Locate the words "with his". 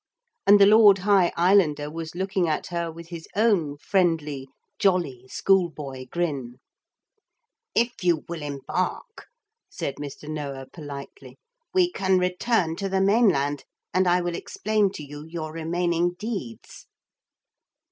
2.91-3.27